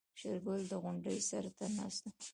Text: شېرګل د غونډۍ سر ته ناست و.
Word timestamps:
شېرګل 0.19 0.61
د 0.71 0.73
غونډۍ 0.83 1.17
سر 1.29 1.45
ته 1.57 1.65
ناست 1.77 2.03
و. 2.09 2.13